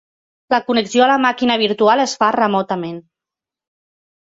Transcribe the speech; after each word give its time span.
La 0.53 0.59
connexió 0.69 1.03
a 1.05 1.09
la 1.11 1.17
màquina 1.25 1.59
virtual 1.65 2.03
es 2.07 2.17
fa 2.23 2.33
remotament. 2.39 2.99